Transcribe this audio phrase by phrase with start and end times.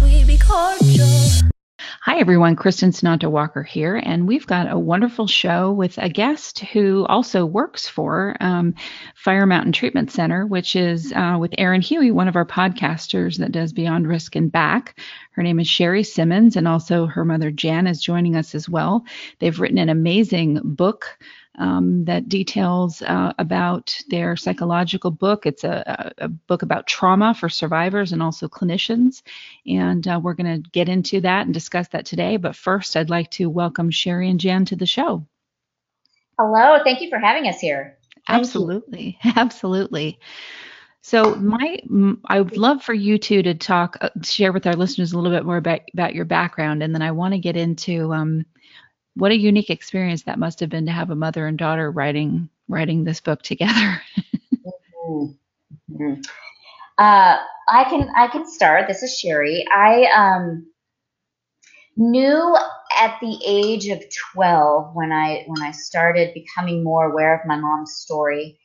[0.00, 1.06] All, we be cordial.
[2.02, 2.56] Hi, everyone.
[2.56, 7.44] Kristin Sunanta Walker here, and we've got a wonderful show with a guest who also
[7.44, 8.74] works for um,
[9.14, 13.52] Fire Mountain Treatment Center, which is uh, with Erin Huey, one of our podcasters that
[13.52, 14.98] does Beyond Risk and Back.
[15.32, 19.04] Her name is Shari Simmons, and also her mother Jann is joining us as well.
[19.38, 21.18] They've written an amazing book
[21.58, 25.44] um, that details uh, about their psychological book.
[25.44, 29.22] It's a, a, book about trauma for survivors and also clinicians.
[29.66, 32.38] And uh, we're going to get into that and discuss that today.
[32.38, 35.26] But first, I'd like to welcome Shari and Jann to the show.
[36.38, 36.78] Hello.
[36.82, 37.98] Thank you for having us here.
[38.26, 39.18] Thank absolutely.
[39.22, 39.32] You.
[39.36, 40.18] Absolutely.
[41.04, 41.80] So my,
[42.26, 45.36] I would love for you two to talk, uh, share with our listeners a little
[45.36, 48.46] bit more about, about your background, and then I want to get into um,
[49.14, 52.48] what a unique experience that must have been to have a mother and daughter writing
[52.68, 54.02] writing this book together.
[55.06, 56.14] mm-hmm.
[56.98, 57.36] uh,
[57.68, 58.88] I can I can start.
[58.88, 59.64] This is Shari.
[59.74, 60.66] I um,
[61.96, 62.56] knew
[62.98, 64.02] at the age of
[64.34, 68.58] 12 when I when I started becoming more aware of my mom's story,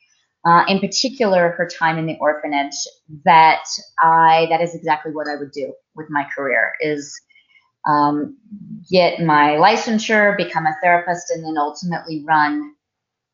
[0.46, 2.76] uh, in particular her time in the orphanage,
[3.24, 3.64] that
[4.00, 7.14] I that is exactly what I would do with my career is
[7.88, 8.36] um,
[8.90, 12.74] get my licensure, become a therapist, and then ultimately run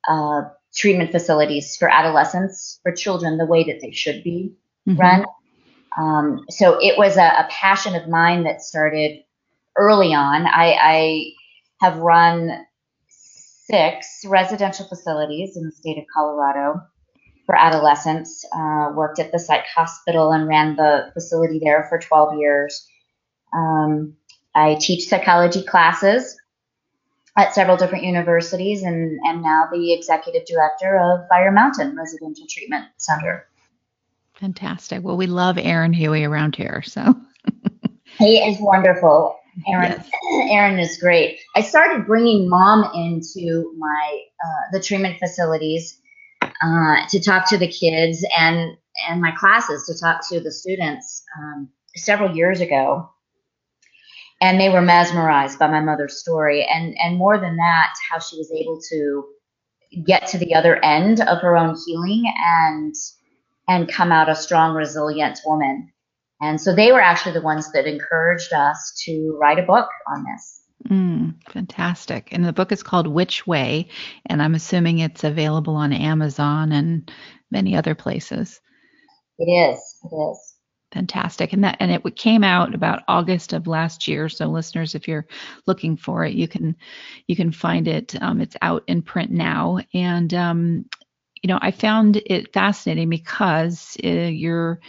[0.09, 0.43] uh,
[0.75, 4.55] treatment facilities for adolescents, for children, the way that they should be
[4.89, 5.01] mm-hmm.
[5.01, 5.25] run.
[5.97, 9.23] Um, so it was a, a, passion of mine that started
[9.77, 10.45] early on.
[10.47, 11.25] I, I
[11.81, 12.67] have run
[13.09, 16.81] six residential facilities in the state of Colorado
[17.47, 18.45] for adolescents.
[18.53, 22.89] Uh, worked at the psych hospital and ran the facility there for 12 years.
[23.55, 24.17] Um,
[24.55, 26.39] I teach psychology classes
[27.37, 32.87] at several different universities and am now the executive director of Fire Mountain Residential Treatment
[32.97, 33.47] Center.
[34.35, 35.03] Fantastic.
[35.03, 37.15] Well, we love Aaron Huey around here, so.
[38.19, 39.37] he is wonderful.
[39.69, 40.11] Aaron, yes.
[40.51, 41.39] Erin is great.
[41.55, 45.99] I started bringing mom into my uh, the treatment facilities
[46.43, 48.77] uh, to talk to the kids and
[49.09, 53.11] and my classes to talk to the students um, several years ago
[54.45, 56.67] and they were mesmerized by my mother's story.
[56.67, 59.25] And and more than that how she was able to
[60.05, 62.95] get to the other end of her own healing and
[63.69, 65.91] and come out a strong resilient woman.
[66.43, 70.25] And so they were actually the ones that encouraged us to write a book on
[70.31, 70.61] this.
[70.91, 72.29] Mm, fantastic.
[72.31, 73.89] And the book is called which way?
[74.27, 77.11] And i'm assuming it's available on amazon and
[77.51, 78.61] many other places.
[79.39, 79.79] It is.
[80.05, 80.54] It is
[80.95, 81.53] Fantastic.
[81.53, 84.29] And that and it came out about August of last year.
[84.29, 85.27] So listeners, if you're
[85.67, 86.77] looking for it, you can
[87.27, 88.15] you can find it.
[88.23, 89.81] Um, it's out in print now.
[89.93, 90.87] And um,
[91.43, 94.81] you know, I found it fascinating because uh, you're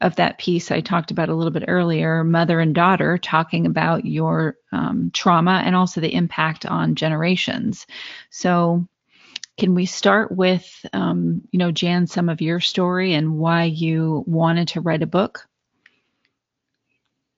[0.00, 4.04] of that piece I talked about a little bit earlier, mother and daughter talking about
[4.04, 7.86] your um, trauma and also the impact on generations.
[8.30, 8.88] So
[9.58, 14.24] can we start with, um, you know, Jann, some of your story and why you
[14.26, 15.46] wanted to write a book?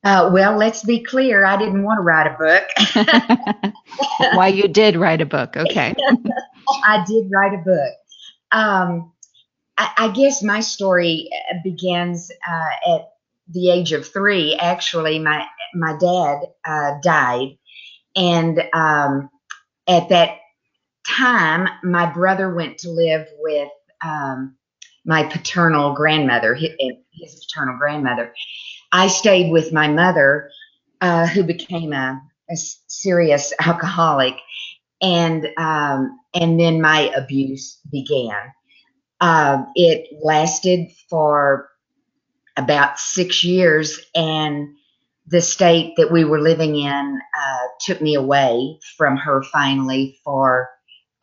[0.05, 1.47] Uh, well, let's be clear.
[1.47, 3.75] I didn't want to write a book.
[4.35, 5.57] Why you did write a book?
[5.57, 5.95] Okay.
[6.85, 7.95] I did write a book.
[8.53, 9.13] Um,
[9.79, 13.09] I, I, guess my story uh, begins uh, at
[13.49, 14.57] the age of three.
[14.57, 17.59] Actually, my my dad uh, died,
[18.15, 19.31] and um,
[19.89, 20.39] at that
[21.07, 23.69] time, my brother went to live with
[24.05, 24.55] um,
[25.05, 26.71] my paternal grandmother, his,
[27.13, 28.33] his, paternal grandmother.
[28.95, 30.51] I stayed with my mother,
[31.01, 32.57] uh, who became a, a,
[32.87, 34.35] serious alcoholic,
[35.03, 38.53] and um, and then my abuse began.
[39.21, 41.69] Uh, it lasted for
[42.57, 44.69] about six years, and
[45.27, 50.69] the state that we were living in uh, took me away from her finally for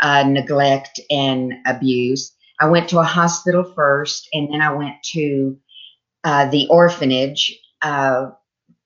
[0.02, 2.36] uh, neglect and abuse.
[2.60, 5.58] I went to a hospital first, and then I went to
[6.24, 8.32] uh, the orphanage, uh,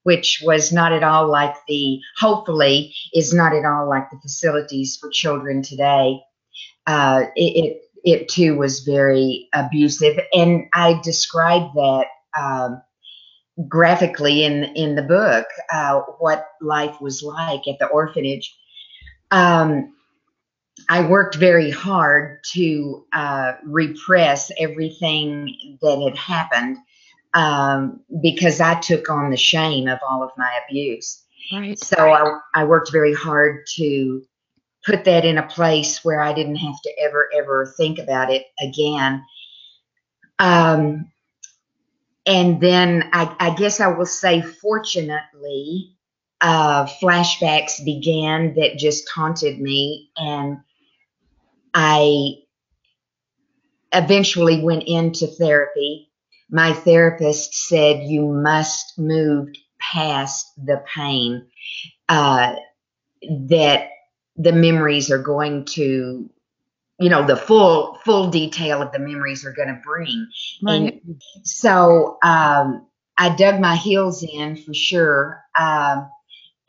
[0.03, 4.97] which was not at all like the, hopefully, is not at all like the facilities
[4.97, 6.19] for children today.
[6.85, 12.05] Uh, it, it, it too was very abusive, and I described that
[12.39, 12.81] um,
[13.67, 18.55] graphically in in the book uh, what life was like at the orphanage.
[19.31, 19.93] Um,
[20.89, 26.77] I worked very hard to uh, repress everything that had happened
[27.35, 31.21] um, because I took on the shame of all of my abuse.
[31.53, 31.77] Right.
[31.77, 34.23] So I, I worked very hard to
[34.85, 38.45] put that in a place where I didn't have to ever, ever think about it
[38.59, 39.23] again.
[40.39, 41.11] Um,
[42.25, 45.95] and then I, I, guess I will say, fortunately,
[46.41, 50.57] uh, flashbacks began that just haunted me, and
[51.73, 52.39] I
[53.93, 56.11] eventually went into therapy.
[56.49, 59.49] My therapist said, You must move
[59.79, 61.45] past the pain,
[62.09, 62.55] uh,
[63.29, 63.89] that
[64.37, 66.29] the memories are going to
[66.99, 70.27] you know the full full detail of the memories are going to bring
[70.63, 71.01] right.
[71.03, 72.85] and so um,
[73.17, 76.09] i dug my heels in for sure um,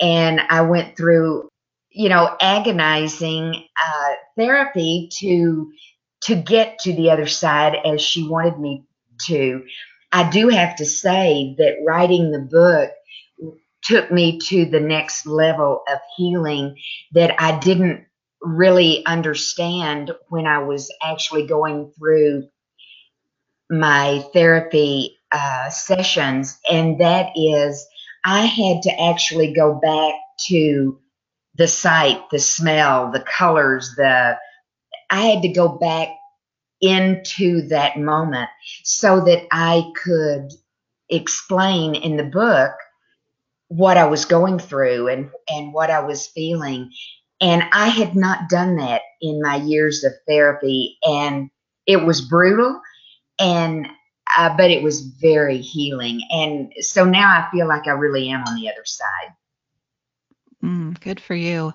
[0.00, 1.48] and i went through
[1.90, 5.72] you know agonizing uh, therapy to
[6.20, 8.84] to get to the other side as she wanted me
[9.20, 9.64] to
[10.12, 12.90] i do have to say that writing the book
[13.82, 16.76] took me to the next level of healing
[17.12, 18.06] that i didn't
[18.46, 22.48] really understand when I was actually going through
[23.68, 27.86] my therapy uh, sessions, and that is
[28.24, 30.14] I had to actually go back
[30.46, 30.98] to
[31.56, 34.38] the sight, the smell, the colors, the
[35.10, 36.08] I had to go back
[36.80, 38.48] into that moment
[38.84, 40.52] so that I could
[41.08, 42.72] explain in the book
[43.68, 46.90] what I was going through and and what I was feeling
[47.40, 50.98] and I had not done that in my years of therapy.
[51.04, 51.50] And
[51.86, 52.80] it was brutal,
[53.38, 53.86] and
[54.36, 56.20] uh, but it was very healing.
[56.30, 59.34] And so now I feel like I really am on the other side.
[60.64, 61.72] Mm, good for you.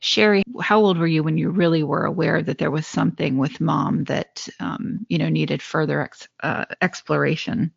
[0.00, 3.60] Shari, how old were you when you really were aware that there was something with
[3.60, 7.72] mom that, um, you know, needed further ex- uh, exploration?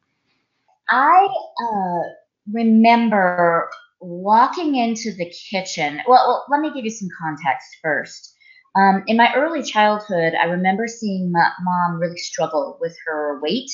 [0.89, 1.27] I
[1.61, 2.09] uh,
[2.51, 3.69] remember
[3.99, 8.33] walking into the kitchen, well, well, let me give you some context first.
[8.75, 13.69] Um, in my early childhood, I remember seeing my mom really struggle with her weight.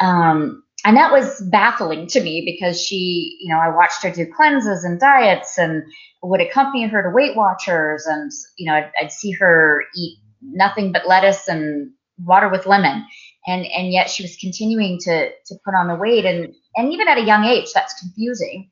[0.00, 4.26] Um, and that was baffling to me because she, you know, I watched her do
[4.26, 5.82] cleanses and diets and
[6.22, 8.06] would accompany her to Weight Watchers.
[8.06, 11.90] And, you know, I'd, I'd see her eat nothing but lettuce and
[12.24, 13.04] water with lemon.
[13.46, 16.24] And, and yet she was continuing to, to put on the weight.
[16.24, 18.70] And, and even at a young age, that's confusing.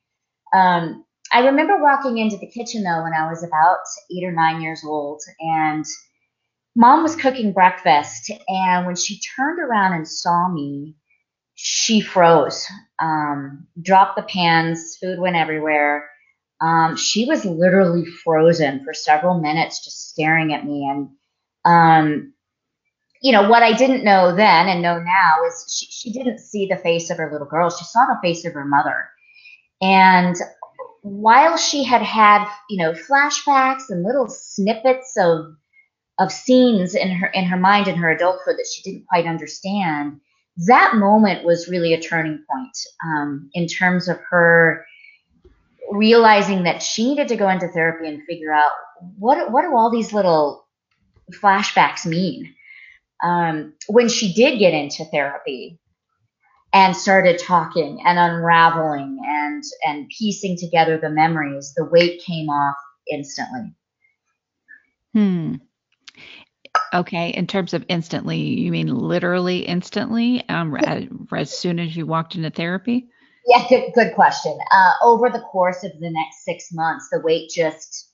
[0.54, 3.78] Um, I remember walking into the kitchen though when I was about
[4.12, 5.84] eight or nine years old, and
[6.76, 8.30] mom was cooking breakfast.
[8.48, 10.94] And when she turned around and saw me,
[11.68, 12.64] she froze,
[13.00, 16.08] um, dropped the pans, food went everywhere.
[16.60, 20.88] Um, she was literally frozen for several minutes, just staring at me.
[20.88, 21.08] And,
[21.64, 22.34] um,
[23.20, 26.68] you know, what I didn't know then and know now is she, she didn't see
[26.68, 27.68] the face of her little girl.
[27.68, 29.08] She saw the face of her mother.
[29.82, 30.36] And
[31.02, 35.46] while she had had, you know, flashbacks and little snippets of
[36.20, 40.20] of scenes in her in her mind in her adulthood that she didn't quite understand,
[40.58, 44.86] that moment was really a turning point um, in terms of her
[45.90, 48.72] realizing that she needed to go into therapy and figure out
[49.18, 50.66] what what do all these little
[51.32, 52.54] flashbacks mean.
[53.22, 55.78] Um, when she did get into therapy,
[56.76, 62.76] and started talking and unraveling and and piecing together the memories the weight came off
[63.10, 63.74] instantly
[65.14, 65.54] hmm
[66.94, 72.06] okay in terms of instantly you mean literally instantly um, as, as soon as you
[72.06, 73.06] walked into therapy
[73.46, 77.50] yeah good, good question uh, over the course of the next six months the weight
[77.50, 78.10] just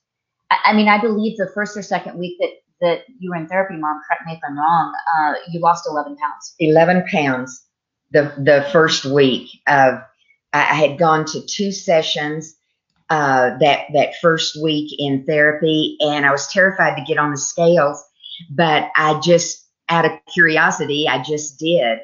[0.50, 2.50] I, I mean i believe the first or second week that
[2.82, 6.16] that you were in therapy, Mom, correct me if I'm wrong, uh, you lost 11
[6.16, 6.54] pounds.
[6.58, 7.64] 11 pounds
[8.12, 9.94] the the first week of
[10.52, 12.54] I I had gone to two sessions
[13.10, 17.38] uh, that that first week in therapy, and I was terrified to get on the
[17.38, 18.02] scales,
[18.50, 21.98] but I just out of curiosity, I just did,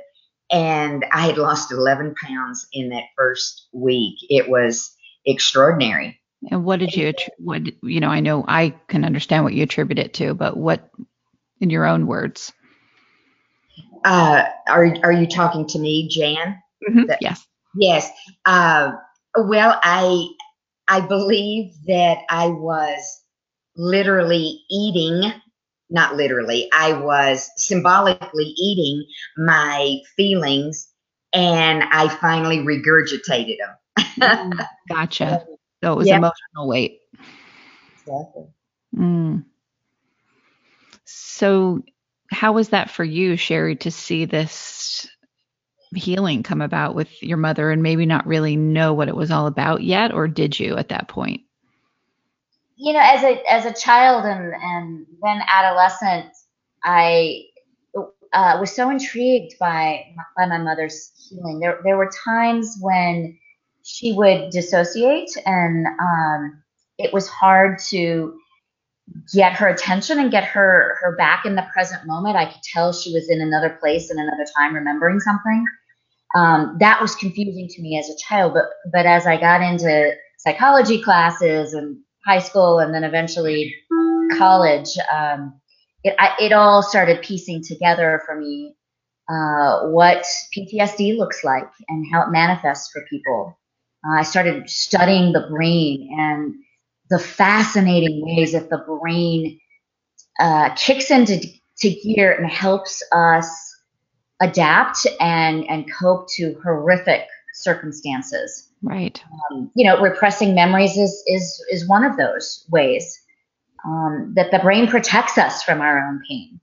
[0.51, 4.17] and I had lost 11 pounds in that first week.
[4.29, 4.95] It was
[5.25, 6.21] extraordinary.
[6.51, 9.99] And what did you, what, you know, I know I can understand what you attribute
[9.99, 10.89] it to, but what,
[11.61, 12.53] in your own words?
[14.05, 16.57] Uh, are are you talking to me, Jann?
[17.07, 17.45] That- Yes.
[17.75, 18.11] Yes.
[18.47, 18.93] Uh,
[19.37, 20.29] well, I
[20.87, 23.23] I believe that I was
[23.77, 25.33] literally eating,
[25.91, 30.93] not literally, I was symbolically eating my feelings,
[31.33, 34.53] and I finally regurgitated them.
[34.89, 35.47] Gotcha.
[35.85, 36.17] So it was Yeah.
[36.17, 36.99] emotional weight.
[37.93, 38.49] Exactly.
[38.97, 39.45] Mm.
[41.05, 41.85] So,
[42.33, 45.09] how was that for you, Shari, to see this
[45.95, 49.47] healing come about with your mother and maybe not really know what it was all
[49.47, 50.13] about yet?
[50.13, 51.43] Or did you at that point?
[52.79, 56.27] You know, as a as a child and and then adolescent,
[56.85, 57.43] I
[58.33, 60.05] uh, was so intrigued by
[60.37, 61.59] by my mother's healing.
[61.59, 63.37] There there were times when
[63.83, 66.63] she would dissociate, and um,
[66.99, 68.39] it was hard to
[69.35, 72.37] get her attention and get her her back in the present moment.
[72.37, 75.65] I could tell she was in another place and another time, remembering something.
[76.37, 80.13] Um, that was confusing to me as a child, but but as I got into
[80.39, 83.75] psychology classes and high school and then eventually
[84.37, 85.61] college, um,
[86.05, 88.75] it, I, it all started piecing together for me
[89.29, 90.25] uh, what
[90.57, 93.59] PTSD looks like and how it manifests for people.
[94.07, 96.55] Uh, I started studying the brain and
[97.11, 99.59] the fascinating ways that the brain
[100.41, 101.41] uh, kicks into
[101.79, 103.49] to gear and helps us
[104.41, 107.27] adapt and, and cope to horrific
[107.63, 109.23] circumstances Right.
[109.51, 113.21] um, you know, repressing memories is is is one of those ways
[113.85, 116.61] um, that the brain protects us from our own pain.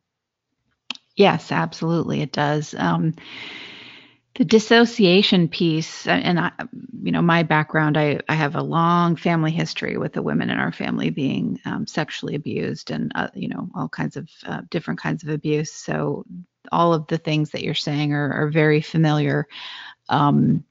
[1.16, 2.74] Yes, absolutely, it does.
[2.78, 3.16] Um,
[4.36, 6.52] the dissociation piece, and I,
[7.02, 10.60] you know, my background, I, I have a long family history with the women in
[10.60, 15.00] our family being um, sexually abused and, uh, you know, all kinds of uh, different
[15.00, 15.72] kinds of abuse.
[15.72, 16.26] So
[16.70, 19.48] all of the things that you're saying are, are very familiar.
[20.10, 20.66] Um,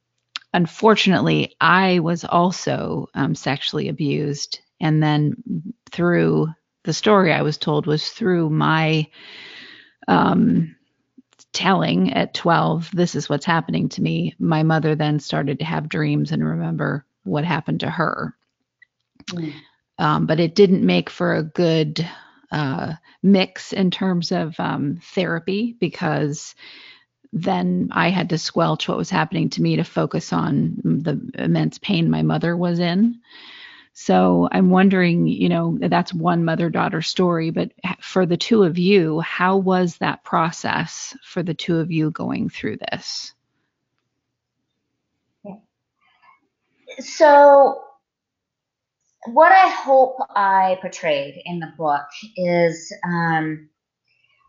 [0.54, 4.60] unfortunately, I was also um, sexually abused.
[4.80, 6.48] And then through
[6.84, 9.08] the story I was told was through my
[10.06, 10.76] um,
[11.52, 14.34] telling at 12, this is what's happening to me.
[14.38, 18.34] My mother then started to have dreams and remember what happened to her.
[19.98, 22.08] Um, but it didn't make for a good
[22.52, 26.54] uh, mix in terms of um, therapy because
[27.34, 31.78] then I had to squelch what was happening to me to focus on the immense
[31.78, 33.20] pain my mother was in.
[33.92, 38.78] So I'm wondering, you know, that's one mother daughter story, but for the two of
[38.78, 43.32] you, how was that process for the two of you going through this?
[47.00, 47.82] So,
[49.26, 53.68] what I hope I portrayed in the book is um,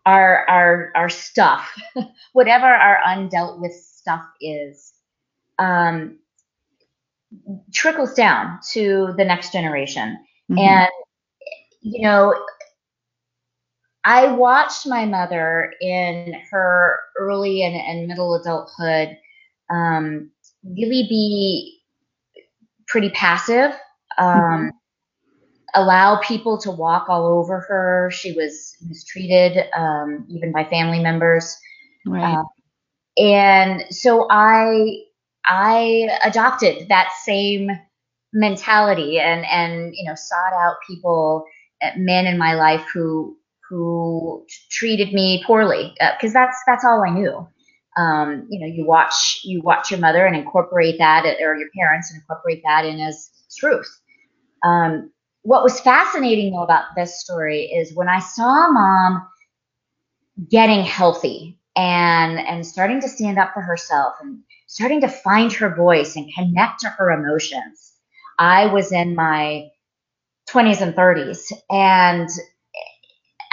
[0.05, 1.71] our our our stuff,
[2.33, 4.93] whatever our undealt with stuff is,
[5.59, 6.19] um,
[7.73, 10.17] trickles down to the next generation.
[10.51, 10.59] Mhm.
[10.59, 10.89] And,
[11.81, 12.33] you know,
[14.03, 19.17] I watched my mother in her early and, and middle adulthood
[19.71, 20.31] um,
[20.63, 21.81] really be
[22.87, 23.71] pretty passive,
[24.19, 24.71] um,
[25.75, 28.09] allow people to walk all over her.
[28.11, 31.55] She was mistreated, um, even by family members
[32.05, 32.35] right.
[32.35, 32.43] uh,
[33.17, 35.03] and so I
[35.45, 37.69] I adopted that same
[38.33, 41.45] mentality and and you know sought out people
[41.81, 43.37] uh, men in my life who
[43.69, 47.47] who treated me poorly because that's that's all I knew
[47.97, 52.11] um, you know you watch you watch your mother and incorporate that or your parents
[52.11, 54.01] and incorporate that in as truth
[54.65, 55.11] um,
[55.45, 59.27] what was fascinating though about this story is when I saw mom
[60.49, 65.75] getting healthy and and starting to stand up for herself and starting to find her
[65.75, 67.93] voice and connect to her emotions.
[68.39, 69.69] I was in my
[70.49, 72.29] 20s and 30s and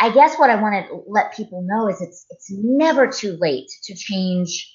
[0.00, 3.70] I guess what I want to let people know is it's it's never too late
[3.84, 4.74] to change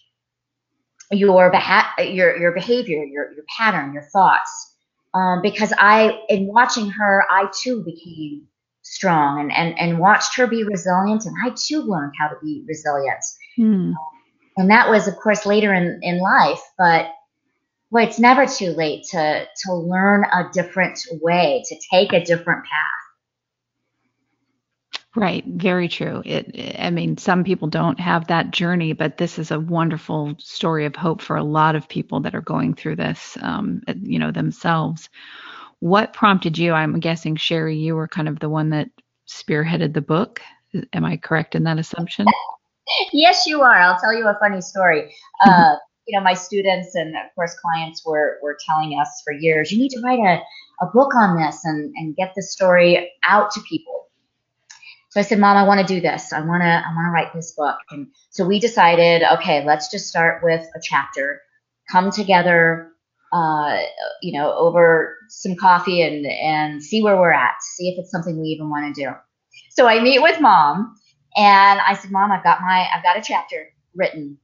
[1.12, 4.77] your beha- your your behavior, your your pattern, your thoughts.
[5.18, 8.48] Um, because I, in watching her, I too became
[8.84, 11.26] strong and, and, and watched her be resilient.
[11.26, 13.24] And I too learned how to be resilient.
[13.56, 13.94] Hmm.
[14.58, 16.62] And that was, of course, later in, in life.
[16.78, 17.12] But
[17.90, 22.66] well, it's never too late to, to learn a different way, to take a different
[22.66, 22.97] path.
[25.18, 26.22] Right, very true.
[26.26, 30.86] It, I mean, some people don't have that journey, but this is a wonderful story
[30.86, 34.30] of hope for a lot of people that are going through this, um, you know,
[34.30, 35.10] themselves.
[35.80, 36.72] What prompted you?
[36.72, 38.90] I'm guessing, Shari, you were kind of the one that
[39.28, 40.40] spearheaded the book.
[40.94, 42.28] Am I correct in that assumption?
[43.12, 43.74] yes, you are.
[43.76, 45.12] I'll tell you a funny story.
[45.46, 45.76] Uh,
[46.08, 49.78] you know, my students and of course clients were were telling us for years, you
[49.78, 50.42] need to write a,
[50.84, 54.07] a book on this and, and get the story out to people.
[55.10, 56.34] So I said, Mom, I want to do this.
[56.34, 57.78] I want to I want to write this book.
[57.92, 61.42] And so we decided, okay, let's just start with a chapter,
[61.92, 62.92] come together,
[63.34, 63.80] uh,
[64.22, 68.40] you know, over some coffee and and see where we're at, see if it's something
[68.40, 69.12] we even want to do.
[69.72, 70.96] So I meet with Mom,
[71.38, 74.38] and I said, Mom, I've got my I've got a chapter written.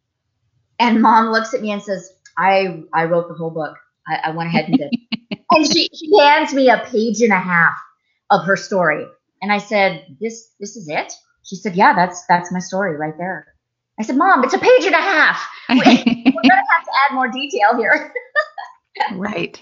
[0.79, 3.75] And Mom looks at me and says, I I wrote the whole book.
[4.08, 4.91] I, I went ahead and did.
[5.51, 7.75] and she, she hands me a page and a half
[8.32, 9.05] of her story.
[9.43, 11.13] And I said, This this is it?
[11.43, 13.47] She said, Yeah, that's that's my story right there.
[14.00, 15.45] I said, Mom, it's a page and a half.
[15.69, 18.13] We're gonna have to add more detail here.
[19.15, 19.62] right.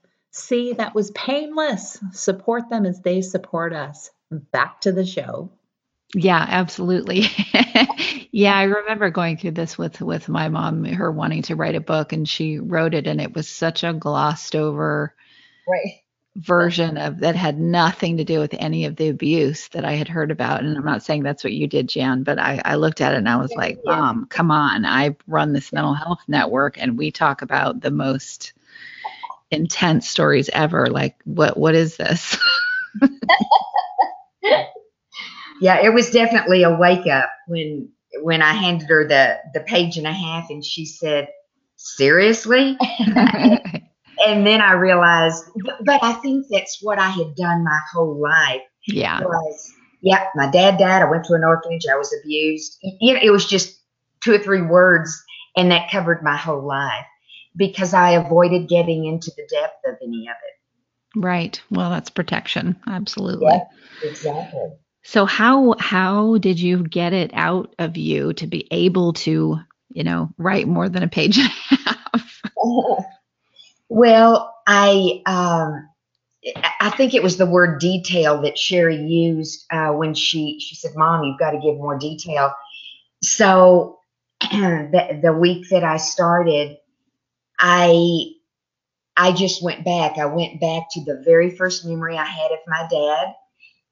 [0.31, 1.99] See, that was painless.
[2.13, 4.09] Support them as they support us.
[4.31, 5.51] Back to the show.
[6.13, 7.25] Yeah, absolutely.
[8.31, 11.81] yeah, I remember going through this with with my mom, her wanting to write a
[11.81, 15.13] book, and she wrote it, and it was such a glossed over
[15.67, 16.01] right.
[16.35, 20.09] version of that had nothing to do with any of the abuse that I had
[20.09, 20.63] heard about.
[20.63, 23.17] And I'm not saying that's what you did, Jann, but I, I looked at it
[23.17, 24.85] and I was like, Mom, come on!
[24.85, 28.51] I run this mental health network, and we talk about the most
[29.51, 30.87] intense stories ever.
[30.87, 32.37] Like, what what is this?
[35.61, 37.89] yeah, it was definitely a wake up when
[38.21, 41.27] when I handed her the the page and a half, and she said,
[41.75, 42.77] "Seriously."
[43.15, 45.43] and then I realized,
[45.85, 48.61] but I think that's what I had done my whole life.
[48.87, 49.21] Yeah.
[49.21, 51.03] Was, yeah, my dad died.
[51.03, 51.85] I went to an orphanage.
[51.91, 52.77] I was abused.
[52.99, 53.79] You know, it was just
[54.21, 55.23] two or three words,
[55.55, 57.05] and that covered my whole life
[57.55, 61.19] because I avoided getting into the depth of any of it.
[61.19, 61.61] Right.
[61.69, 62.77] Well, that's protection.
[62.87, 63.47] Absolutely.
[63.47, 63.63] Yeah,
[64.03, 64.71] exactly.
[65.03, 69.59] So how how did you get it out of you to be able to,
[69.89, 72.41] you know, write more than a page and a half?
[73.89, 75.89] well, I um
[76.79, 80.91] I think it was the word detail that Shari used uh, when she she said,
[80.95, 82.53] "Mom, you've got to give more detail."
[83.23, 83.99] So
[84.41, 86.77] the the week that I started,
[87.61, 88.33] I
[89.15, 90.17] I just went back.
[90.17, 93.35] I went back to the very first memory I had of my dad,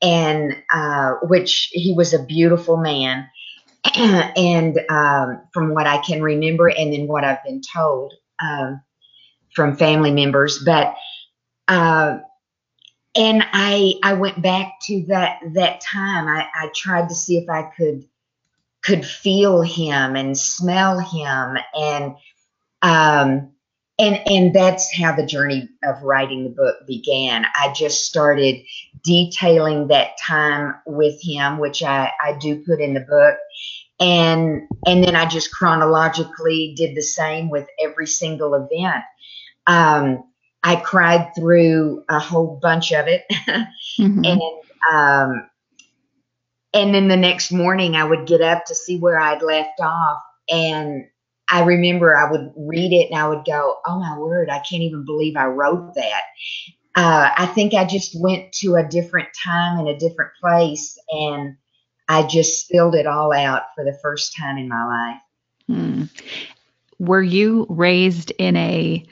[0.01, 3.29] and uh, which he was a beautiful man.
[3.95, 8.81] and um, from what I can remember, and then what I've been told um,
[9.53, 10.95] from family members, but
[11.67, 12.17] uh,
[13.15, 16.27] and I I went back to that that time.
[16.27, 18.05] I, I tried to see if I could
[18.81, 22.15] could feel him and smell him and
[22.81, 23.51] um,
[23.99, 27.45] and and that's how the journey of writing the book began.
[27.53, 28.63] I just started
[29.03, 33.37] detailing that time with him which i i do put in the book.
[33.99, 39.03] And and then i just chronologically did the same with every single event.
[39.67, 40.23] Um,
[40.63, 43.25] i cried through a whole bunch of it.
[43.99, 44.23] Mm-hmm.
[44.25, 44.41] and
[44.93, 45.49] um,
[46.73, 50.21] and then the next morning i would get up to see where i'd left off.
[50.49, 51.05] And
[51.51, 54.83] I remember I would read it and I would go, oh my word, I can't
[54.83, 56.21] even believe I wrote that.
[56.95, 61.55] Uh, I think I just went to a different time and a different place and
[62.07, 65.21] I just spilled it all out for the first time in my life.
[65.67, 66.03] Hmm.
[66.97, 69.05] Were you raised in a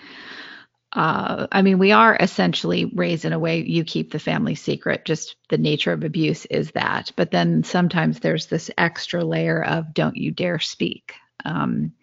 [0.93, 5.05] uh, I mean, we are essentially raised in a way you keep the family secret.
[5.05, 7.11] Just the nature of abuse is that.
[7.15, 11.13] But then sometimes there's this extra layer of don't you dare speak.
[11.45, 11.93] Um,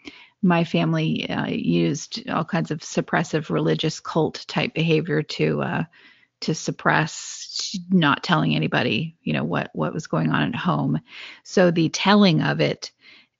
[0.44, 5.85] my family uh, used all kinds of suppressive religious cult type behavior to uh,
[6.42, 11.00] to suppress not telling anybody, you know, what what was going on at home.
[11.44, 12.92] So the telling of it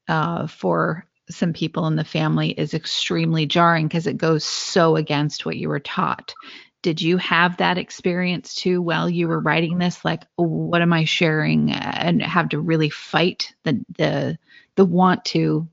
[0.09, 5.45] uh, for some people in the family is extremely jarring because it goes so against
[5.45, 6.35] what you were taught.
[6.83, 10.05] Did you have that experience too while you were writing this?
[10.05, 14.39] Like, what am I sharing, and have to really fight the the
[14.77, 15.69] the want to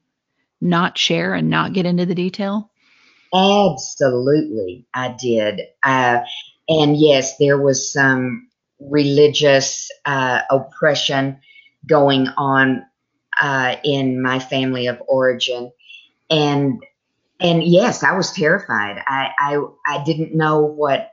[0.62, 2.70] not share and not get into the detail?
[3.34, 5.62] Absolutely, I did.
[5.84, 6.20] Uh,
[6.70, 8.48] and yes, there was some
[8.80, 11.40] religious uh, oppression
[11.88, 12.86] going on
[13.42, 15.72] uh, in my family of origin,
[16.30, 16.84] and
[17.40, 19.02] and yes, I was terrified.
[19.08, 21.12] I I, I didn't know what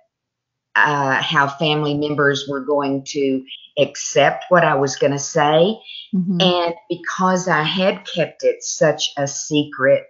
[0.74, 3.44] uh, how family members were going to
[3.78, 5.78] accept what I was going to say,
[6.14, 6.40] mm-hmm.
[6.40, 10.04] and because I had kept it such a secret,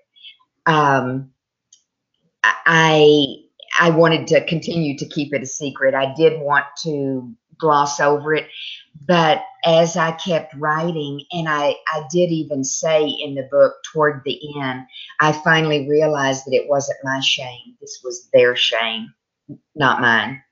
[0.66, 1.30] um,
[2.42, 3.36] I
[3.78, 5.94] I wanted to continue to keep it a secret.
[5.94, 8.48] I did want to gloss over it,
[9.06, 14.22] but as I kept writing, and I, I did even say in the book toward
[14.24, 14.86] the end,
[15.20, 17.76] I finally realized that it wasn't my shame.
[17.80, 19.12] This was their shame,
[19.74, 20.42] not mine.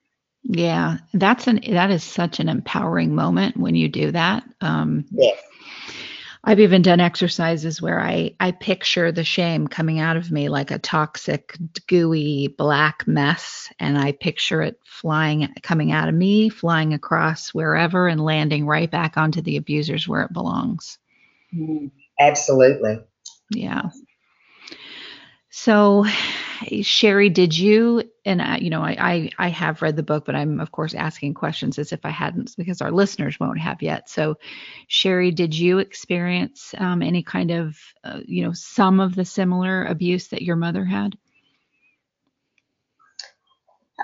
[0.49, 4.45] Yeah, that's an that is such an empowering moment when you do that.
[4.61, 5.41] Um, yes.
[6.45, 10.71] I've even done exercises where I I picture the shame coming out of me like
[10.71, 11.57] a toxic,
[11.89, 18.07] gooey black mess, and I picture it flying, coming out of me, flying across wherever,
[18.07, 20.99] and landing right back onto the abusers where it belongs.
[21.53, 23.01] Mm, absolutely.
[23.51, 23.91] Yeah.
[25.51, 26.05] So,
[26.83, 30.35] Shari, did you and I, you know, I, I I have read the book, but
[30.35, 34.11] I'm of course asking questions as if I hadn't because our listeners won't have yet.
[34.11, 34.37] So,
[34.89, 39.85] Shari, did you experience um, any kind of uh, you know some of the similar
[39.85, 41.17] abuse that your mother had?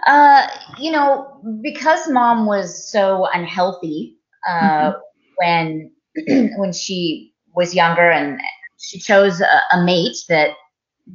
[0.07, 0.47] Uh,
[0.79, 4.17] you know, because mom was so unhealthy
[4.49, 4.99] uh, mm-hmm.
[5.37, 5.91] when
[6.59, 8.41] when she was younger, and
[8.79, 10.51] she chose a, a mate that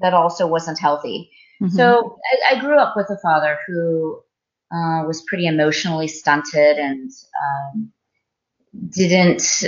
[0.02, 1.32] that also wasn't healthy.
[1.62, 1.76] Mm-hmm.
[1.76, 2.20] So
[2.52, 4.22] I, I, grew up with a father who
[4.72, 7.10] uh, was pretty emotionally stunted and
[7.42, 7.92] um,
[8.90, 9.66] didn't,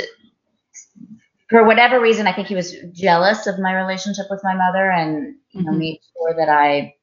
[1.49, 5.35] for whatever reason, I think he was jealous of my relationship with my mother and
[5.51, 5.79] you know mm-hmm.
[5.79, 6.93] made sure that I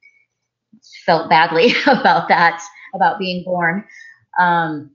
[1.05, 2.63] felt badly about that,
[2.95, 3.85] about being born.
[4.39, 4.93] Um,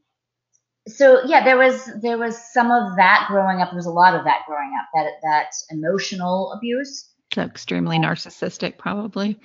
[0.87, 3.69] so yeah, there was there was some of that growing up.
[3.69, 4.87] There was a lot of that growing up.
[4.93, 7.09] That that emotional abuse.
[7.33, 9.39] So extremely narcissistic, probably.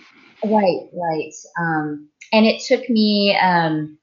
[0.50, 1.32] Right, right.
[1.58, 3.98] Um, and it took me um,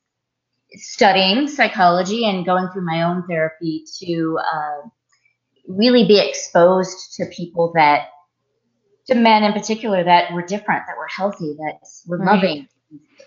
[0.74, 4.88] studying psychology and going through my own therapy to uh,
[5.68, 8.08] really be exposed to people that,
[9.08, 12.36] to men in particular, that were different, that were healthy, that were right.
[12.36, 12.68] loving.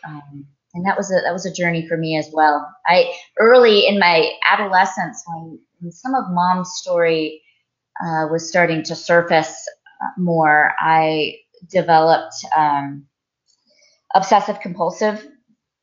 [0.07, 2.69] Um, and that was a that was a journey for me as well.
[2.87, 7.43] I early in my adolescence, when, when some of mom's story
[8.05, 9.67] uh, was starting to surface,
[10.17, 11.37] more, I
[11.71, 13.07] developed um,
[14.15, 15.27] obsessive compulsive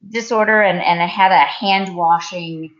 [0.09, 2.73] disorder and, and I had a hand washing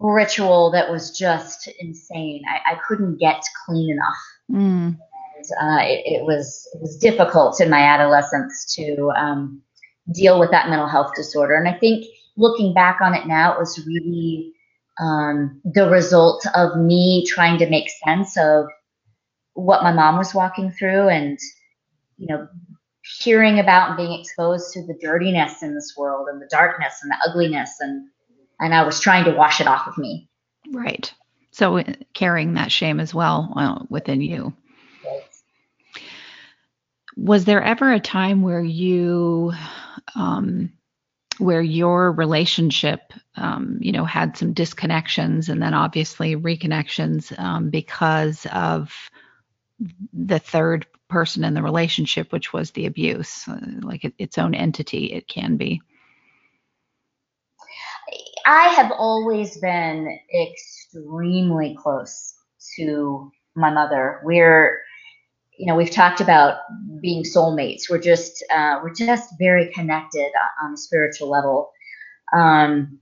[0.00, 2.42] ritual that was just insane.
[2.48, 4.16] I, I couldn't get clean enough.
[4.50, 4.98] Mm.
[5.36, 9.62] And, uh, it, it, was it was difficult in my adolescence to um,
[10.12, 11.54] deal with that mental health disorder.
[11.54, 12.06] And I think
[12.36, 14.52] looking back on it now, it was really
[15.00, 18.66] um, the result of me trying to make sense of
[19.54, 21.38] what my mom was walking through and
[22.16, 22.48] you know
[23.20, 27.10] hearing about and being exposed to the dirtiness in this world and the darkness and
[27.10, 28.08] the ugliness and
[28.60, 30.28] and I was trying to wash it off of me.
[30.72, 31.12] Right.
[31.50, 34.54] So uh, carrying that shame as well uh, within you.
[35.04, 35.22] Right.
[37.16, 39.52] Was there ever a time where you
[40.14, 40.72] um,
[41.38, 48.46] where your relationship, um, you know, had some disconnections and then obviously reconnections um, because
[48.52, 48.92] of
[50.12, 54.54] the third person in the relationship, which was the abuse, uh, like it, its own
[54.54, 55.80] entity, it can be.
[58.46, 62.34] I have always been extremely close
[62.76, 64.20] to my mother.
[64.24, 64.82] We're,
[65.56, 66.58] you know, we've talked about
[67.00, 67.88] being soulmates.
[67.88, 70.30] We're just, uh, we're just very connected
[70.62, 71.72] on a spiritual level.
[72.36, 72.98] Um,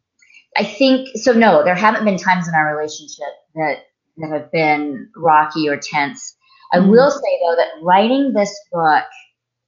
[0.56, 1.32] I think so.
[1.32, 3.84] No, there haven't been times in our relationship that
[4.18, 6.36] that have been rocky or tense.
[6.72, 6.90] I mm-hmm.
[6.90, 9.04] will say though that writing this book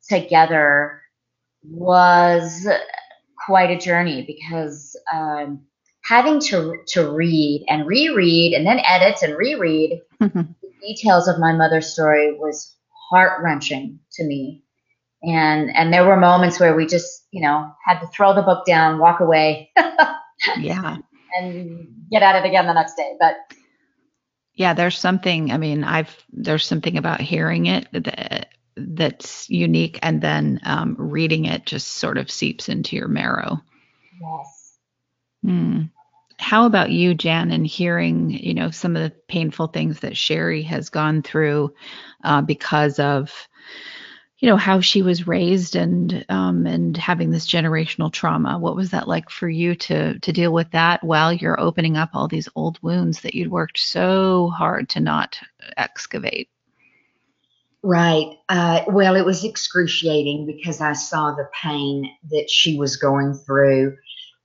[0.08, 1.00] together
[1.62, 2.68] was
[3.46, 5.60] quite a journey because um,
[6.04, 10.46] having to to read and reread and then edit and reread the
[10.82, 12.74] details of my mother's story was
[13.10, 14.62] heart wrenching to me.
[15.22, 18.66] And and there were moments where we just, you know, had to throw the book
[18.66, 19.70] down, walk away,
[20.58, 20.98] yeah.
[21.38, 23.14] and get at it again the next day.
[23.18, 23.36] But
[24.54, 30.20] Yeah, there's something, I mean, I've there's something about hearing it that that's unique and
[30.20, 33.60] then um, reading it just sort of seeps into your marrow.
[34.20, 34.78] yes.
[35.44, 35.82] Hmm.
[36.38, 40.62] How about you, Jann, and hearing, you know, some of the painful things that Shari
[40.62, 41.72] has gone through
[42.24, 43.32] uh, because of,
[44.38, 48.58] you know, how she was raised and um, and having this generational trauma.
[48.58, 52.10] What was that like for you to to deal with that while you're opening up
[52.14, 55.38] all these old wounds that you'd worked so hard to not
[55.76, 56.48] excavate?
[57.82, 58.38] Right.
[58.48, 63.96] Uh, well, it was excruciating because I saw the pain that she was going through.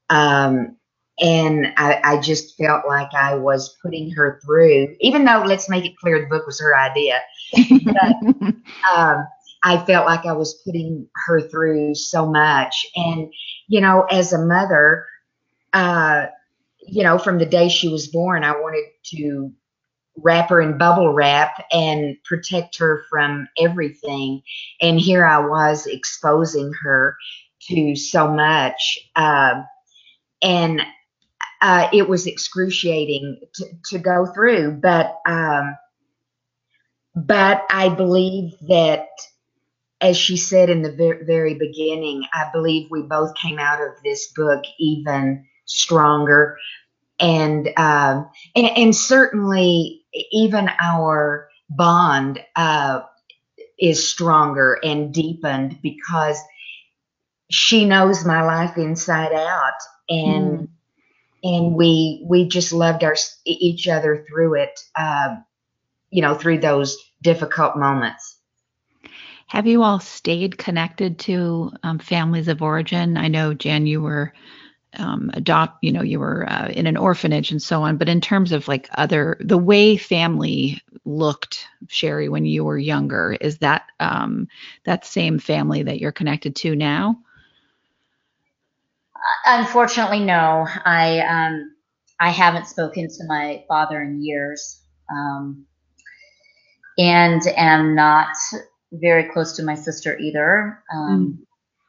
[0.10, 0.76] Um,
[1.22, 5.86] and I, I just felt like I was putting her through, even though, let's make
[5.86, 7.20] it clear, the book was her idea.
[7.86, 8.54] But
[8.94, 9.26] um,
[9.64, 12.86] I felt like I was putting her through so much.
[12.96, 13.34] And,
[13.68, 15.06] you know, as a mother,
[15.74, 16.28] uh,
[16.80, 19.52] you know, from the day she was born, I wanted to
[20.18, 24.42] wrap her in bubble wrap and protect her from everything.
[24.82, 27.16] And here I was exposing her
[27.70, 29.00] to so much.
[29.16, 29.62] Uh,
[30.42, 30.82] and
[31.62, 34.80] uh, it was excruciating to, to go through.
[34.82, 35.76] But um,
[37.16, 39.08] but I believe that,
[40.02, 43.94] as she said in the ver- very beginning, I believe we both came out of
[44.04, 46.58] this book even stronger,
[47.20, 53.02] and um, and and certainly even our bond uh,
[53.80, 56.40] is stronger and deepened because
[57.52, 59.74] she knows my life inside out,
[60.10, 60.70] and Mm.
[61.44, 64.80] and we we just loved our each other through it.
[64.96, 65.38] Uh,
[66.12, 68.39] you know, through those difficult moments.
[69.50, 73.18] Have you all stayed connected to um, families of origin?
[73.18, 74.32] I know, Jann, you were
[74.98, 77.98] um, adopt, you know, you were uh, in an orphanage and so on.
[77.98, 83.36] But in terms of like other, the way family looked, Shari, when you were younger,
[83.42, 84.48] is that um,
[84.86, 87.18] that same family that you're connected to now?
[89.48, 90.68] Unfortunately, no.
[90.86, 91.76] I um,
[92.20, 95.66] I haven't spoken to my father in years, um,
[97.00, 98.36] and am not
[98.92, 100.84] very close to my sister either.
[100.94, 101.46] Um,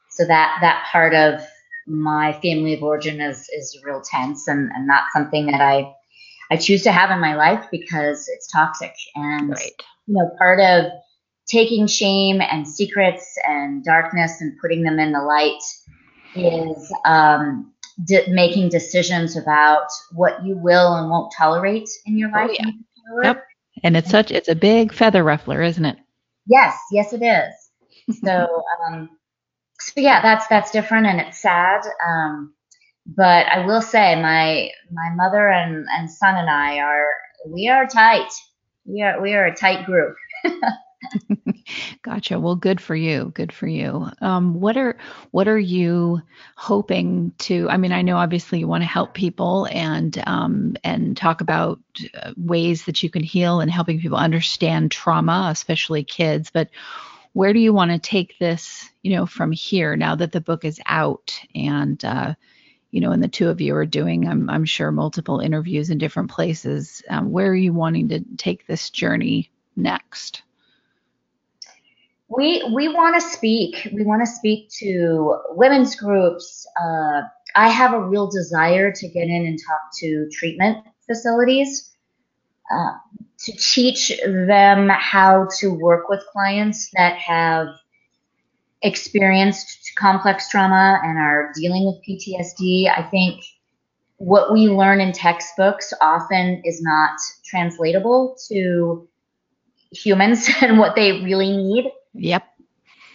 [0.09, 1.41] So that that part of
[1.87, 5.93] my family of origin is is real tense, and and not something that I
[6.51, 9.49] I choose to have in my life because it's toxic and
[10.07, 10.91] you know part of
[11.47, 15.61] taking shame and secrets and darkness and putting them in the light
[16.35, 17.73] is um,
[18.05, 22.57] de- making decisions about what you will and won't tolerate in your Oh, life.
[22.59, 22.69] yeah.
[23.23, 23.43] Yep.
[23.83, 25.97] And it's such, it's a big feather ruffler, isn't it?
[26.51, 27.55] Yes, yes, it is.
[28.23, 29.09] So, um,
[29.79, 31.81] so yeah, that's that's different and it's sad.
[32.07, 32.55] Um,
[33.07, 37.07] but I will say, my my mother and and son and I are
[37.47, 38.31] we are tight.
[38.85, 40.17] We are we are a tight group.
[42.03, 42.39] Gotcha.
[42.39, 43.31] Well, good for you.
[43.33, 44.07] Good for you.
[44.21, 44.97] Um, what are
[45.31, 46.21] what are you
[46.55, 47.67] hoping to?
[47.69, 51.79] I mean, I know obviously you want to help people and um, and talk about
[52.21, 56.51] uh, ways that you can heal and helping people understand trauma, especially kids.
[56.51, 56.69] But
[57.33, 58.89] where do you want to take this?
[59.01, 62.35] You know, from here now that the book is out and uh,
[62.91, 65.97] you know, and the two of you are doing, I'm I'm sure, multiple interviews in
[65.97, 67.01] different places.
[67.09, 70.43] Um, where are you wanting to take this journey next?
[72.31, 73.89] We we want to speak.
[73.93, 76.65] We want to speak to women's groups.
[76.81, 77.23] Uh,
[77.57, 81.91] I have a real desire to get in and talk to treatment facilities
[82.71, 82.91] uh,
[83.39, 87.67] to teach them how to work with clients that have
[88.81, 92.89] experienced complex trauma and are dealing with PTSD.
[92.89, 93.43] I think
[94.17, 99.09] what we learn in textbooks often is not translatable to
[99.91, 101.91] humans and what they really need.
[102.13, 102.43] Yep.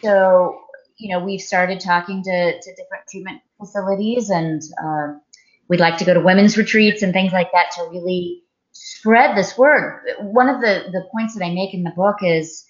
[0.02, 0.60] So,
[0.98, 5.20] you know, we've started talking to, to different treatment facilities and um,
[5.68, 9.56] we'd like to go to women's retreats and things like that to really spread this
[9.56, 10.02] word.
[10.20, 12.64] One of the, the points that I make in the book is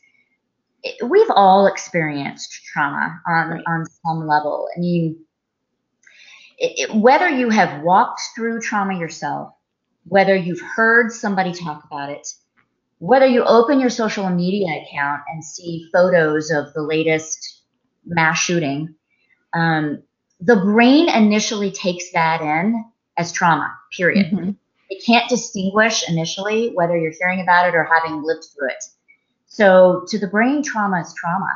[1.04, 4.68] we've all experienced trauma on, on some level.
[4.76, 5.18] I mean,
[6.58, 9.52] it, it, whether you have walked through trauma yourself,
[10.04, 12.26] whether you've heard somebody talk about it,
[12.98, 17.62] whether you open your social media account and see photos of the latest
[18.06, 18.94] mass shooting,
[19.52, 20.02] um,
[20.40, 22.84] the brain initially takes that in
[23.16, 24.30] as trauma, period.
[24.30, 24.56] Mhm.
[24.90, 28.84] It can't distinguish initially whether you're hearing about it or having lived through it.
[29.46, 31.52] So to the brain, trauma is trauma.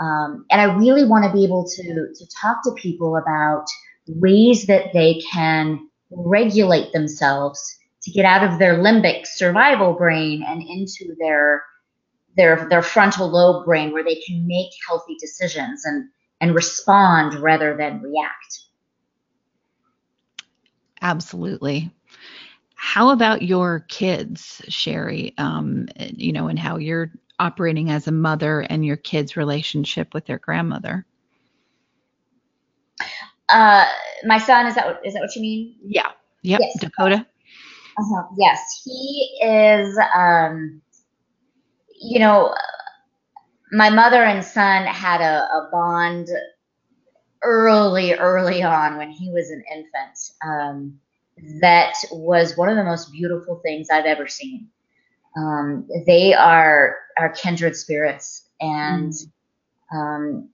[0.00, 3.66] Um, and I really want to be able to, to talk to people about
[4.06, 7.78] ways that they can regulate themselves
[8.08, 11.62] to get out of their limbic survival brain and into their
[12.36, 16.08] their their frontal lobe brain where they can make healthy decisions and
[16.40, 18.60] and respond rather than react.
[21.02, 21.90] Absolutely.
[22.74, 25.34] How about your kids, Shari?
[25.36, 30.26] Um, you know, and how you're operating as a mother and your kids' relationship with
[30.26, 31.04] their grandmother.
[33.48, 33.84] Uh,
[34.24, 35.74] my son is that what, is that what you mean?
[35.84, 36.10] Yeah.
[36.42, 36.60] Yep.
[36.60, 36.80] Yes.
[36.80, 37.26] Dakota.
[37.98, 38.24] Uh-huh.
[38.38, 39.98] Yes, he is.
[40.16, 40.80] Um,
[42.00, 42.54] you know,
[43.72, 46.28] my mother and son had a, a bond
[47.42, 50.18] early, early on when he was an infant.
[50.44, 51.00] Um,
[51.60, 54.68] that was one of the most beautiful things I've ever seen.
[55.36, 59.12] Um, they are are kindred spirits, and
[59.92, 60.50] um,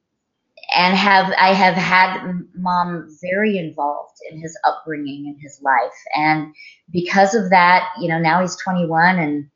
[0.74, 2.22] and have I have had
[2.54, 6.54] mom very involved in his upbringing in his life, and
[6.90, 9.46] because of that, you know, now he's 21 and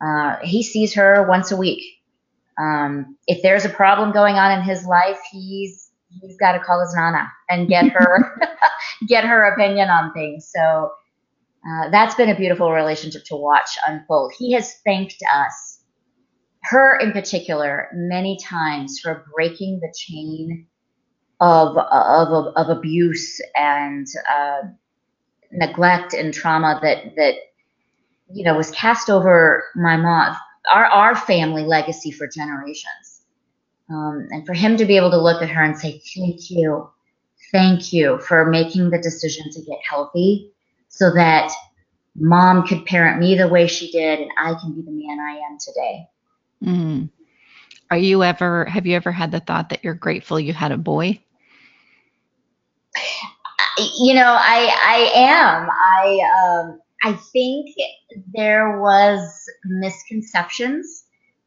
[0.00, 1.82] uh, he sees her once a week.
[2.58, 6.80] Um, if there's a problem going on in his life, he's he's got to call
[6.80, 8.40] his nana and get her
[9.08, 10.50] get her opinion on things.
[10.54, 10.92] So
[11.68, 14.32] uh, that's been a beautiful relationship to watch unfold.
[14.38, 15.73] He has thanked us,
[16.64, 20.66] her in particular, many times for breaking the chain
[21.40, 24.62] of of of abuse and uh,
[25.52, 27.34] neglect and trauma that that
[28.32, 30.36] you know was cast over my mom,
[30.72, 33.22] our our family legacy for generations.
[33.90, 36.90] Um, and for him to be able to look at her and say, "Thank you,
[37.52, 40.50] thank you for making the decision to get healthy."
[40.94, 41.50] so that
[42.14, 45.38] mom could parent me the way she did and I can be the man I
[45.38, 46.06] am today.
[46.62, 47.10] Mm.
[47.90, 50.78] Are you ever, have you ever had the thought that you're grateful you had a
[50.78, 51.20] boy?
[53.98, 55.68] You know, I I am.
[55.70, 57.74] I um I think
[58.34, 61.04] there was misconceptions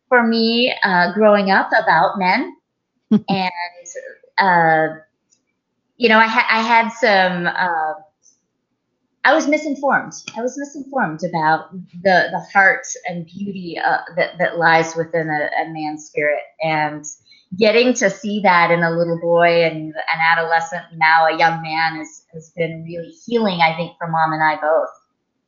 [0.09, 2.55] for me uh, growing up about men,
[3.11, 3.51] and
[4.37, 4.87] uh,
[5.95, 7.47] you know, I had I had some.
[7.47, 7.93] Uh,
[9.27, 10.13] I was misinformed.
[10.37, 15.49] I was misinformed about the the heart and beauty uh, that that lies within a,
[15.61, 17.03] a, man's spirit, and
[17.57, 21.99] getting to see that in a little boy and an adolescent, now a young man,
[21.99, 23.59] is has been really healing.
[23.59, 24.89] I think for mom and I both.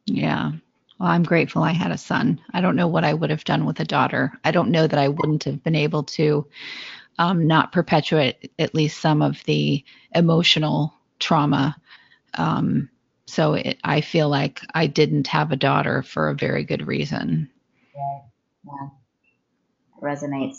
[0.08, 0.52] Yeah.
[1.00, 2.42] Well, I'm grateful I had a son.
[2.52, 4.34] I don't know what I would have done with a daughter.
[4.44, 6.46] I don't know that I wouldn't have been able to
[7.18, 11.78] um, not perpetuate at least some of the emotional trauma.
[12.34, 12.89] Um,
[13.30, 17.50] so it, I feel like I didn't have a daughter for a very good reason.
[17.96, 18.20] Yeah,
[18.65, 18.89] yeah.
[20.02, 20.58] Resonates.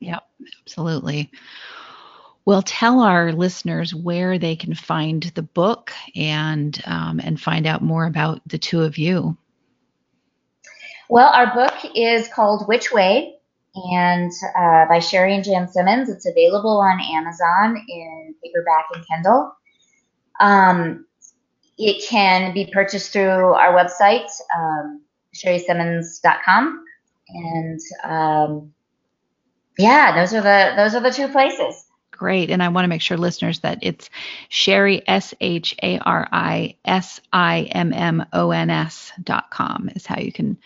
[0.00, 0.22] Yep,
[0.62, 1.30] absolutely.
[2.44, 7.82] Well, tell our listeners where they can find the book and um, and find out
[7.82, 9.36] more about the two of you.
[11.08, 13.34] Well, our book is called Which Way,
[13.74, 16.08] and uh, by Shari and Jann Simmons.
[16.08, 19.52] It's available on Amazon in paperback and Kindle.
[20.40, 21.06] Um,
[21.78, 25.02] it can be purchased through our website, um,
[25.34, 26.84] sharisimmons.com,
[27.28, 28.72] and um,
[29.78, 31.84] yeah, those are the those are the two places.
[32.10, 34.08] Great, and I want to make sure listeners that it's
[34.48, 39.90] Shari S H A R I S I M M O N S dot com
[39.94, 40.56] is how you can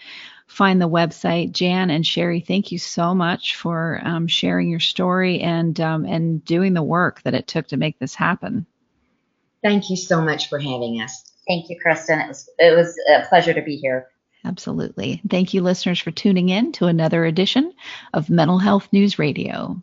[0.46, 1.50] find the website.
[1.50, 6.44] Jann and Shari, thank you so much for um, sharing your story and um, and
[6.44, 8.64] doing the work that it took to make this happen.
[9.62, 11.32] Thank you so much for having us.
[11.46, 12.24] Thank you, Kristin.
[12.24, 14.08] It was it was a pleasure to be here.
[14.44, 15.20] Absolutely.
[15.28, 17.72] Thank you, listeners, for tuning in to another edition
[18.14, 19.82] of Mental Health News Radio.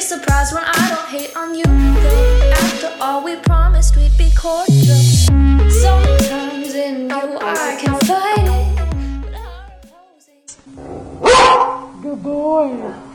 [0.00, 1.64] Surprised when I don't hate on you.
[1.64, 2.52] Though.
[2.54, 4.94] After all, we promised we'd be cordial.
[5.68, 8.66] Sometimes in you I can fight it.
[12.02, 13.05] Good boy.